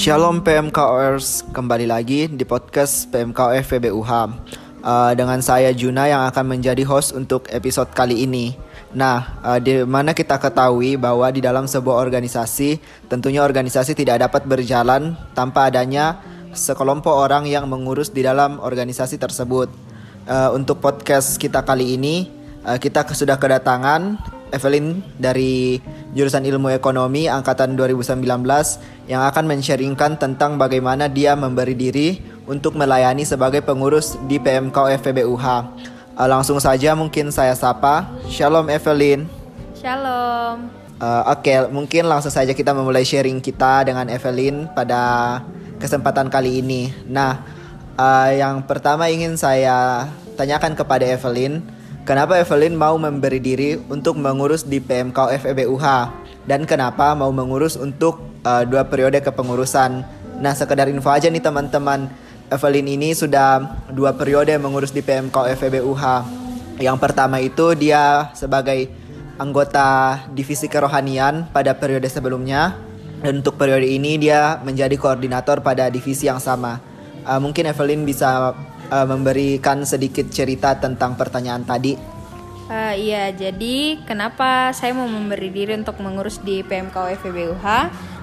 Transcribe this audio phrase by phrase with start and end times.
[0.00, 4.12] Shalom PMKOers, kembali lagi di podcast PMKOF PBUH
[4.80, 8.56] uh, Dengan saya Juna yang akan menjadi host untuk episode kali ini.
[8.96, 12.80] Nah, uh, di mana kita ketahui bahwa di dalam sebuah organisasi
[13.12, 16.16] Tentunya organisasi tidak dapat berjalan tanpa adanya
[16.56, 19.68] sekelompok orang yang mengurus di dalam organisasi tersebut.
[20.24, 22.32] Uh, Untuk podcast kita kali ini,
[22.64, 24.16] uh, kita sudah kedatangan
[24.50, 25.78] Evelyn dari
[26.14, 28.22] jurusan Ilmu Ekonomi angkatan 2019
[29.06, 32.08] yang akan men-sharingkan tentang bagaimana dia memberi diri
[32.50, 35.46] untuk melayani sebagai pengurus di PMK FPBUH.
[36.18, 38.10] Uh, langsung saja mungkin saya sapa.
[38.26, 39.24] Shalom Evelyn.
[39.78, 40.68] Shalom.
[41.00, 45.40] Uh, Oke, okay, mungkin langsung saja kita memulai sharing kita dengan Evelyn pada
[45.80, 46.92] kesempatan kali ini.
[47.08, 47.40] Nah,
[47.96, 50.04] uh, yang pertama ingin saya
[50.36, 51.64] tanyakan kepada Evelyn,
[52.10, 55.86] Kenapa Evelyn mau memberi diri untuk mengurus di PMK FEBUH
[56.42, 60.02] dan kenapa mau mengurus untuk uh, dua periode kepengurusan?
[60.42, 62.10] Nah, sekedar info aja nih teman-teman.
[62.50, 66.02] Evelyn ini sudah dua periode mengurus di PMK FEBUH.
[66.82, 68.90] Yang pertama itu dia sebagai
[69.38, 72.74] anggota divisi kerohanian pada periode sebelumnya
[73.22, 76.89] dan untuk periode ini dia menjadi koordinator pada divisi yang sama.
[77.24, 78.54] Uh, mungkin Evelyn bisa
[78.90, 81.94] uh, memberikan sedikit cerita tentang pertanyaan tadi?
[82.70, 87.66] Uh, iya, jadi kenapa saya mau memberi diri untuk mengurus di PMK FBUH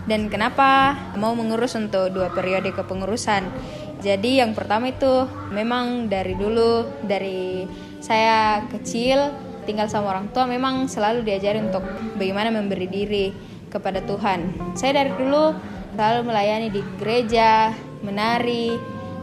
[0.08, 3.44] dan kenapa mau mengurus untuk dua periode kepengurusan?
[4.00, 7.68] Jadi yang pertama itu memang dari dulu dari
[8.00, 9.36] saya kecil
[9.68, 11.84] tinggal sama orang tua memang selalu diajari untuk
[12.16, 13.26] bagaimana memberi diri
[13.68, 14.56] kepada Tuhan.
[14.80, 15.52] Saya dari dulu
[15.92, 18.76] selalu melayani di gereja, menari,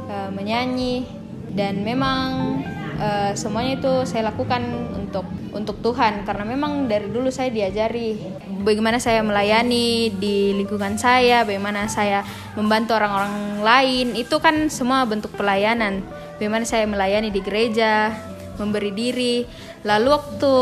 [0.08, 1.06] uh, menyanyi
[1.54, 2.60] dan memang
[2.98, 4.62] uh, semuanya itu saya lakukan
[4.96, 8.18] untuk untuk Tuhan karena memang dari dulu saya diajari
[8.64, 12.24] bagaimana saya melayani di lingkungan saya, bagaimana saya
[12.56, 16.00] membantu orang-orang lain itu kan semua bentuk pelayanan.
[16.40, 18.10] Bagaimana saya melayani di gereja,
[18.56, 19.36] memberi diri.
[19.84, 20.54] Lalu waktu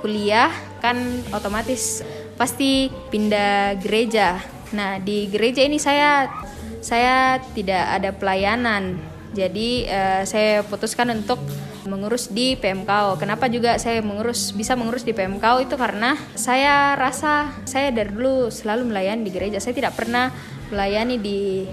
[0.00, 0.96] kuliah kan
[1.30, 2.02] otomatis
[2.34, 4.40] pasti pindah gereja.
[4.74, 6.26] Nah, di gereja ini saya
[6.86, 8.94] saya tidak ada pelayanan
[9.34, 11.42] jadi uh, saya putuskan untuk
[11.86, 13.20] mengurus di PMKO.
[13.20, 18.50] Kenapa juga saya mengurus bisa mengurus di PMKO itu karena saya rasa saya dari dulu
[18.50, 19.58] selalu melayani di gereja.
[19.60, 20.32] Saya tidak pernah
[20.70, 21.68] melayani di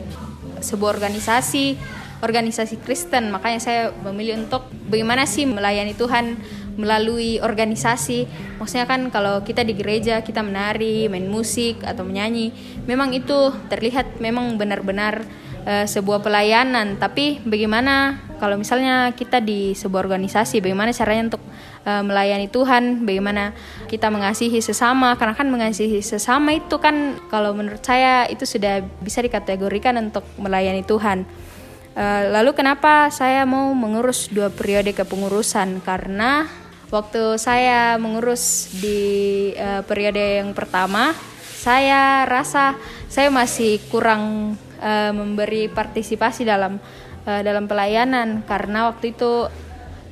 [0.61, 1.77] sebuah organisasi
[2.23, 3.31] organisasi Kristen.
[3.31, 6.39] Makanya saya memilih untuk bagaimana sih melayani Tuhan
[6.75, 8.25] melalui organisasi.
[8.57, 12.53] Maksudnya kan kalau kita di gereja kita menari, main musik atau menyanyi,
[12.89, 15.21] memang itu terlihat memang benar-benar
[15.65, 16.99] uh, sebuah pelayanan.
[16.99, 21.43] Tapi bagaimana kalau misalnya kita di sebuah organisasi bagaimana caranya untuk
[21.87, 23.07] uh, melayani Tuhan?
[23.07, 23.55] Bagaimana
[23.87, 25.15] kita mengasihi sesama?
[25.15, 30.83] Karena kan mengasihi sesama itu kan kalau menurut saya itu sudah bisa dikategorikan untuk melayani
[30.83, 31.23] Tuhan.
[31.93, 35.77] Uh, lalu kenapa saya mau mengurus dua periode kepengurusan?
[35.85, 36.62] Karena
[36.93, 42.77] waktu saya mengurus di uh, periode yang pertama saya rasa
[43.09, 46.77] saya masih kurang uh, memberi partisipasi dalam
[47.25, 48.45] uh, dalam pelayanan.
[48.45, 49.49] Karena waktu itu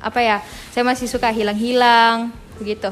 [0.02, 0.42] apa ya
[0.74, 2.90] saya masih suka hilang-hilang begitu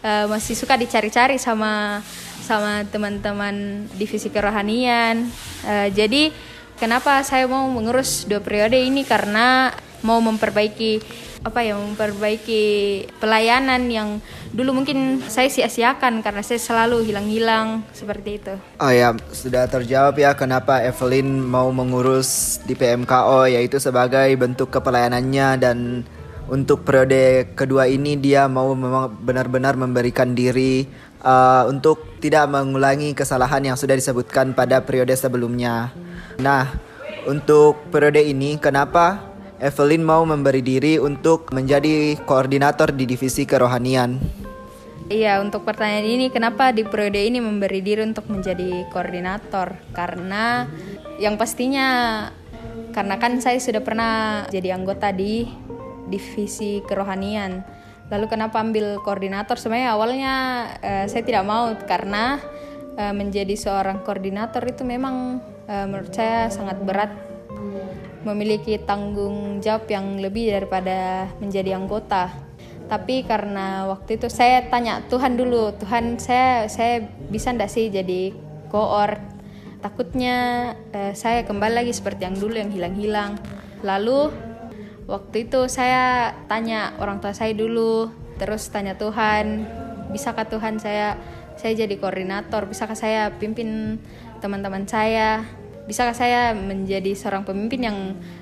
[0.00, 2.00] uh, masih suka dicari-cari sama
[2.40, 5.28] sama teman-teman divisi kerohanian.
[5.66, 6.30] Uh, jadi
[6.78, 9.02] kenapa saya mau mengurus dua periode ini?
[9.02, 9.74] Karena
[10.06, 12.64] mau memperbaiki apa ya memperbaiki
[13.22, 14.18] pelayanan yang
[14.50, 18.54] dulu mungkin saya sia-siakan karena saya selalu hilang-hilang seperti itu.
[18.82, 25.48] Oh ya, sudah terjawab ya kenapa Evelyn mau mengurus di PMKO yaitu sebagai bentuk kepelayanannya
[25.62, 25.78] dan
[26.50, 30.86] untuk periode kedua ini dia mau memang benar-benar memberikan diri
[31.22, 35.90] uh, untuk tidak mengulangi kesalahan yang sudah disebutkan pada periode sebelumnya.
[36.38, 36.70] Nah,
[37.26, 39.25] untuk periode ini kenapa
[39.56, 44.20] Evelyn mau memberi diri untuk menjadi koordinator di divisi kerohanian.
[45.06, 49.78] Iya, untuk pertanyaan ini kenapa di periode ini memberi diri untuk menjadi koordinator?
[49.94, 50.66] Karena
[51.16, 51.88] yang pastinya
[52.92, 55.48] karena kan saya sudah pernah jadi anggota di
[56.10, 57.64] divisi kerohanian.
[58.12, 59.56] Lalu kenapa ambil koordinator?
[59.56, 60.34] Sebenarnya awalnya
[60.84, 62.42] eh, saya tidak mau karena
[62.98, 67.25] eh, menjadi seorang koordinator itu memang eh, menurut saya sangat berat
[68.26, 72.34] memiliki tanggung jawab yang lebih daripada menjadi anggota.
[72.90, 78.34] Tapi karena waktu itu saya tanya Tuhan dulu, Tuhan saya saya bisa ndak sih jadi
[78.70, 79.14] koor?
[79.78, 80.36] Takutnya
[80.90, 83.38] eh, saya kembali lagi seperti yang dulu yang hilang-hilang.
[83.86, 84.34] Lalu
[85.06, 89.66] waktu itu saya tanya orang tua saya dulu, terus tanya Tuhan,
[90.10, 91.18] bisakah Tuhan saya
[91.58, 93.98] saya jadi koordinator, bisakah saya pimpin
[94.38, 95.42] teman-teman saya?
[95.86, 97.98] Bisakah saya menjadi seorang pemimpin yang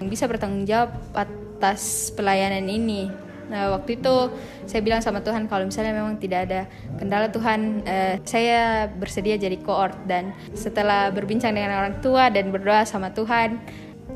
[0.08, 3.12] bisa bertanggung jawab atas pelayanan ini?
[3.44, 4.32] Nah waktu itu
[4.64, 6.60] saya bilang sama Tuhan kalau misalnya memang tidak ada
[6.96, 12.88] kendala Tuhan, eh, saya bersedia jadi koord dan setelah berbincang dengan orang tua dan berdoa
[12.88, 13.60] sama Tuhan,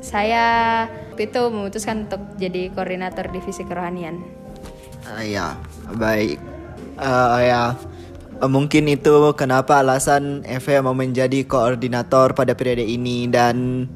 [0.01, 0.47] saya
[1.13, 4.23] waktu itu memutuskan untuk jadi koordinator divisi kerohanian.
[5.09, 5.57] Uh, ya
[5.97, 6.37] baik,
[7.01, 7.63] uh, ya
[8.47, 13.27] mungkin itu kenapa alasan Eve mau menjadi koordinator pada periode ini.
[13.27, 13.89] Dan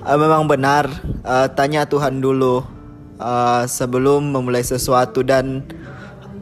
[0.00, 0.88] uh, memang benar
[1.28, 2.64] uh, tanya Tuhan dulu
[3.20, 5.20] uh, sebelum memulai sesuatu.
[5.20, 5.68] Dan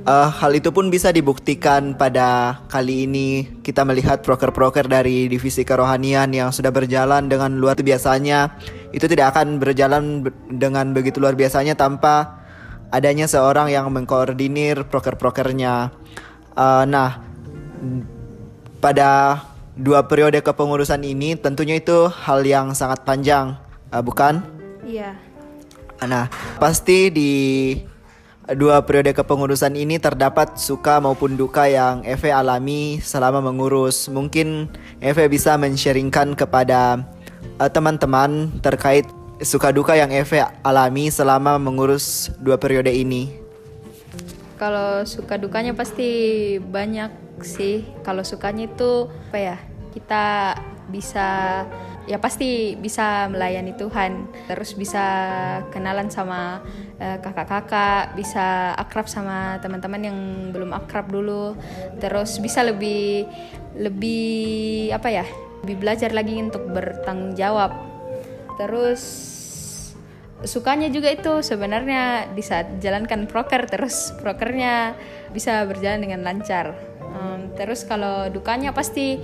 [0.06, 3.58] uh, hal itu pun bisa dibuktikan pada kali ini.
[3.66, 8.55] Kita melihat proker-proker dari divisi kerohanian yang sudah berjalan dengan luar biasanya.
[8.94, 12.38] Itu tidak akan berjalan dengan begitu luar biasanya tanpa
[12.88, 15.93] adanya seorang yang mengkoordinir proker-prokernya.
[16.56, 17.28] Uh, nah,
[18.79, 19.43] pada
[19.79, 23.55] dua periode kepengurusan ini tentunya itu hal yang sangat panjang,
[23.95, 24.43] uh, bukan?
[24.83, 25.15] Iya.
[26.03, 26.31] Nah,
[26.63, 27.33] pasti di
[28.55, 34.11] dua periode kepengurusan ini terdapat suka maupun duka yang Eve alami selama mengurus.
[34.11, 34.71] Mungkin
[35.03, 37.03] Eve bisa men-sharingkan kepada
[37.59, 39.07] uh, teman-teman terkait
[39.43, 43.31] suka duka yang Eve alami selama mengurus dua periode ini.
[44.59, 46.11] Kalau suka dukanya pasti
[46.59, 47.87] banyak sih.
[48.06, 49.56] Kalau sukanya itu apa ya?
[49.93, 50.55] Kita
[50.88, 51.62] bisa
[52.08, 55.05] ya pasti bisa melayani Tuhan terus bisa
[55.69, 56.64] kenalan sama
[56.96, 60.19] kakak kakak-kakak bisa akrab sama teman-teman yang
[60.49, 61.52] belum akrab dulu
[62.00, 63.29] terus bisa lebih
[63.76, 65.26] lebih apa ya
[65.62, 67.76] lebih belajar lagi untuk bertanggung jawab
[68.56, 69.05] terus
[70.49, 74.96] sukanya juga itu sebenarnya di saat jalankan proker terus prokernya
[75.37, 76.73] bisa berjalan dengan lancar
[77.58, 79.19] terus kalau dukanya pasti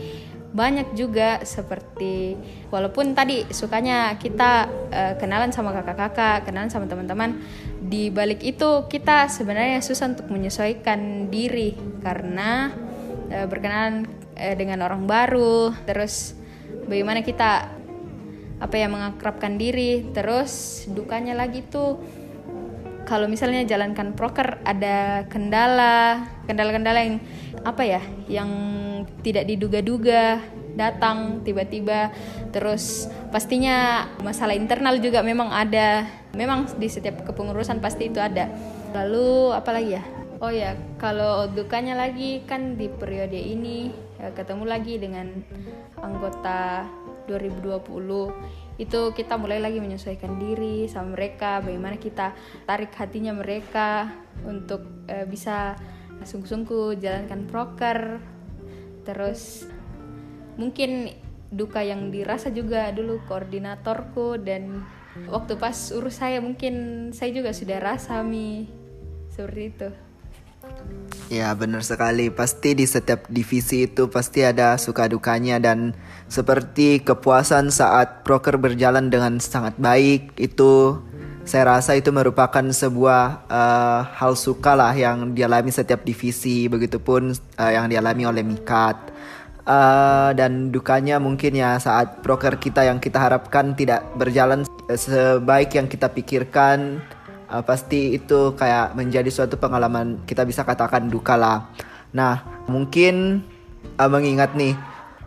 [0.55, 2.39] banyak juga seperti
[2.71, 7.43] walaupun tadi sukanya kita uh, kenalan sama kakak-kakak, kenalan sama teman-teman,
[7.83, 11.75] di balik itu kita sebenarnya susah untuk menyesuaikan diri
[12.07, 12.71] karena
[13.35, 14.07] uh, berkenalan
[14.39, 16.39] uh, dengan orang baru, terus
[16.87, 17.75] bagaimana kita
[18.63, 21.99] apa ya mengakrabkan diri, terus dukanya lagi tuh
[23.05, 27.17] kalau misalnya jalankan proker ada kendala, kendala-kendala yang
[27.65, 28.51] apa ya, yang
[29.21, 30.41] tidak diduga-duga
[30.75, 32.11] datang tiba-tiba
[32.51, 36.05] terus pastinya masalah internal juga memang ada.
[36.35, 38.51] Memang di setiap kepengurusan pasti itu ada.
[38.91, 40.03] Lalu apa lagi ya?
[40.43, 45.31] Oh ya kalau dukanya lagi kan di periode ini ya, ketemu lagi dengan
[46.03, 46.85] anggota
[47.27, 52.35] 2020 itu kita mulai lagi menyesuaikan diri sama mereka bagaimana kita
[52.67, 54.11] tarik hatinya mereka
[54.43, 55.79] untuk uh, bisa
[56.25, 58.19] sungguh-sungguh jalankan proker.
[59.05, 59.69] Terus
[60.57, 61.13] mungkin
[61.53, 64.83] duka yang dirasa juga dulu koordinatorku dan
[65.31, 68.67] waktu pas urus saya mungkin saya juga sudah rasa mi.
[69.31, 69.89] Seperti itu
[71.33, 75.97] Ya benar sekali Pasti di setiap divisi itu Pasti ada suka dukanya Dan
[76.29, 81.01] seperti kepuasan saat proker berjalan dengan sangat baik Itu
[81.45, 87.69] saya rasa itu merupakan sebuah uh, hal suka lah yang dialami setiap divisi, begitupun uh,
[87.69, 89.13] yang dialami oleh Mikat.
[89.65, 95.85] Uh, dan dukanya mungkin ya saat broker kita yang kita harapkan tidak berjalan sebaik yang
[95.85, 97.05] kita pikirkan,
[97.55, 101.71] uh, pasti itu kayak menjadi suatu pengalaman kita bisa katakan duka lah.
[102.11, 103.47] Nah, mungkin
[103.95, 104.75] uh, mengingat nih,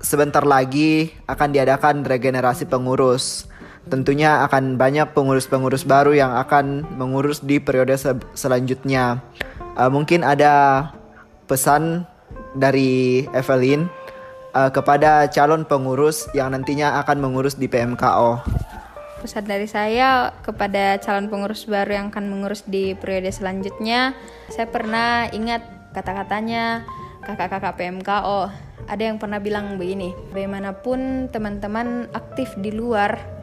[0.03, 3.47] sebentar lagi akan diadakan regenerasi pengurus
[3.87, 9.23] tentunya akan banyak pengurus-pengurus baru yang akan mengurus di periode se selanjutnya.
[9.79, 10.91] Uh, mungkin ada
[11.47, 12.03] pesan
[12.59, 13.87] dari Evelyn
[14.51, 18.43] uh, kepada calon pengurus yang nantinya akan mengurus di PMKO.
[19.17, 24.13] Pesan dari saya kepada calon pengurus baru yang akan mengurus di periode selanjutnya,
[24.53, 25.65] saya pernah ingat
[25.97, 26.85] kata-katanya
[27.25, 28.53] kakak-kakak PMKO.
[28.87, 33.37] Ada yang pernah bilang begini, bagaimanapun teman-teman aktif di luar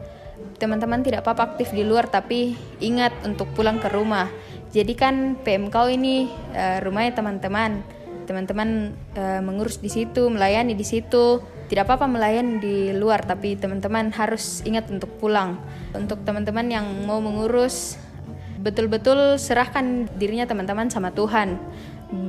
[0.55, 4.31] teman-teman tidak apa-apa aktif di luar tapi ingat untuk pulang ke rumah.
[4.71, 7.83] Jadi kan PMK ini uh, rumahnya teman-teman.
[8.25, 11.39] Teman-teman uh, mengurus di situ, melayani di situ.
[11.65, 15.57] Tidak apa-apa melayani di luar tapi teman-teman harus ingat untuk pulang.
[15.97, 17.97] Untuk teman-teman yang mau mengurus
[18.61, 21.57] betul-betul serahkan dirinya teman-teman sama Tuhan.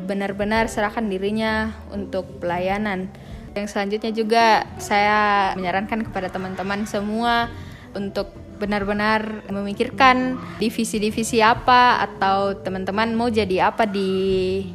[0.08, 3.12] Benar-benar serahkan dirinya untuk pelayanan.
[3.56, 4.44] Yang selanjutnya juga
[4.76, 7.48] saya menyarankan kepada teman-teman semua
[7.96, 14.08] untuk benar-benar memikirkan divisi-divisi apa atau teman-teman mau jadi apa di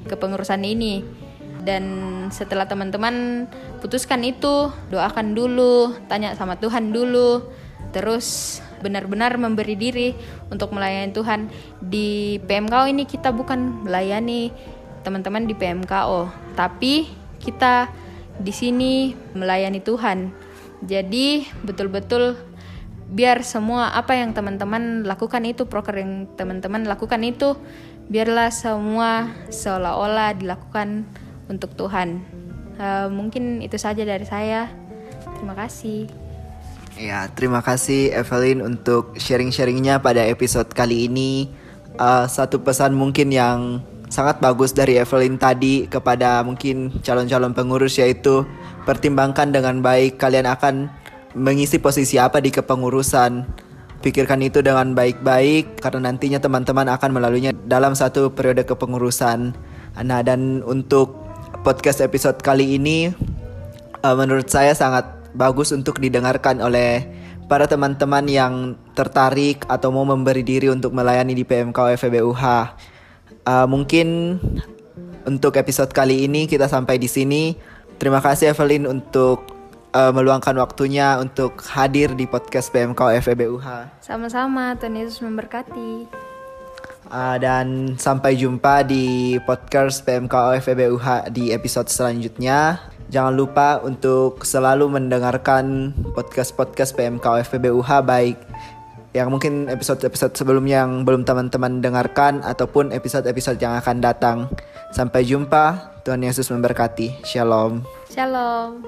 [0.06, 1.21] kepengurusan ini.
[1.62, 1.84] Dan
[2.34, 3.46] setelah teman-teman
[3.80, 7.46] putuskan itu doakan dulu tanya sama Tuhan dulu.
[7.92, 10.10] Terus benar-benar memberi diri
[10.50, 11.52] untuk melayani Tuhan.
[11.84, 14.50] Di PMKO ini kita bukan melayani
[15.06, 17.10] teman-teman di PMKO tapi
[17.42, 17.90] kita
[18.42, 20.34] di sini melayani Tuhan.
[20.82, 22.38] Jadi betul-betul
[23.12, 27.60] biar semua apa yang teman-teman lakukan itu proker yang teman-teman lakukan itu
[28.08, 31.04] biarlah semua seolah-olah dilakukan
[31.52, 32.24] untuk Tuhan.
[32.80, 34.72] Uh, mungkin itu saja dari saya.
[35.38, 36.08] Terima kasih.
[36.96, 41.52] Ya, terima kasih Evelyn untuk sharing-sharingnya pada episode kali ini.
[42.00, 48.44] Uh, satu pesan mungkin yang sangat bagus dari Evelyn tadi kepada mungkin calon-calon pengurus yaitu
[48.84, 50.92] pertimbangkan dengan baik kalian akan
[51.34, 53.48] mengisi posisi apa di kepengurusan.
[54.02, 59.54] Pikirkan itu dengan baik-baik karena nantinya teman-teman akan melaluinya dalam satu periode kepengurusan.
[60.02, 61.21] Nah, dan untuk
[61.62, 63.14] podcast episode kali ini
[64.02, 65.06] uh, menurut saya sangat
[65.38, 67.06] bagus untuk didengarkan oleh
[67.46, 68.54] para teman-teman yang
[68.98, 72.44] tertarik atau mau memberi diri untuk melayani di PMK FEBUH.
[73.46, 74.38] Uh, mungkin
[75.30, 77.54] untuk episode kali ini kita sampai di sini.
[78.02, 79.46] Terima kasih Evelyn untuk
[79.94, 84.02] uh, meluangkan waktunya untuk hadir di podcast PMK FEBUH.
[84.02, 86.31] Sama-sama, Tuhan Yesus memberkati.
[87.12, 92.80] Uh, dan sampai jumpa di podcast PMKO FEBUH di episode selanjutnya.
[93.12, 98.40] Jangan lupa untuk selalu mendengarkan podcast-podcast PMKO FEBUH baik
[99.12, 104.48] yang mungkin episode-episode sebelumnya yang belum teman-teman dengarkan ataupun episode-episode yang akan datang.
[104.96, 105.92] Sampai jumpa.
[106.02, 107.22] Tuhan Yesus memberkati.
[107.28, 107.86] Shalom.
[108.10, 108.82] Shalom.